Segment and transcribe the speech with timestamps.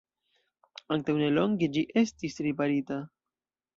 [0.95, 2.99] Antaŭnelonge ĝi estis riparita.